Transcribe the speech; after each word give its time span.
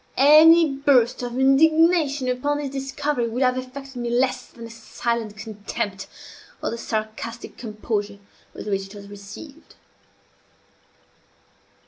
Any 0.17 0.77
burst 0.77 1.21
of 1.21 1.37
indignation 1.37 2.27
upon 2.27 2.57
this 2.57 2.71
discovery 2.71 3.27
would 3.27 3.43
have 3.43 3.55
affected 3.55 3.97
me 3.97 4.09
less 4.09 4.47
than 4.47 4.63
the 4.63 4.71
silent 4.71 5.37
contempt, 5.37 6.07
or 6.63 6.71
the 6.71 6.77
sarcastic 6.79 7.55
composure, 7.55 8.17
with 8.55 8.67
which 8.67 8.87
it 8.87 8.95
was 8.95 9.07
received. 9.09 9.75